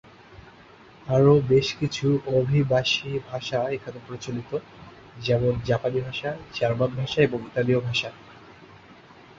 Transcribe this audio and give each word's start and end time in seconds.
আরও 1.07 1.33
বেশ 1.49 1.67
কিছু 1.79 2.07
অভিবাসী 2.39 3.11
ভাষা 3.29 3.59
এখানে 3.71 3.99
প্রচলিত, 4.07 4.51
যেমন 5.17 5.53
জাপানি 5.65 5.99
ভাষা, 6.01 6.29
জার্মান 6.53 6.91
ভাষা 6.95 7.19
এবং 7.21 7.39
ইতালীয় 7.45 7.79
ভাষা। 7.79 8.09